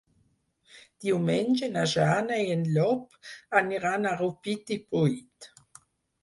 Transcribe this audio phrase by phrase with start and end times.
[1.05, 3.19] Diumenge na Jana i en Llop
[3.61, 5.51] aniran a Rupit i Pruit.